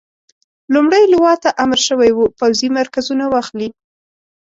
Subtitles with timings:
[0.73, 3.69] لومړۍ لواء ته امر شوی وو پوځي مرکزونه واخلي.